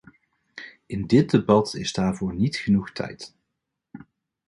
[0.87, 3.33] In dit debat is daarvoor niet genoeg tijd.